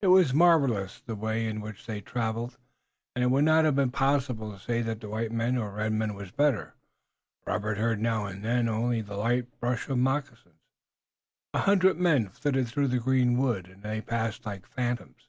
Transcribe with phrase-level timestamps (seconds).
[0.00, 2.58] It was marvelous the way in which they traveled,
[3.14, 6.14] and it would not have been possible to say that white man or red man
[6.14, 6.74] was the better.
[7.46, 10.58] Robert heard now and then only the light brush of a moccasin.
[11.54, 15.28] A hundred men flitted through the greenwood and they passed like phantoms.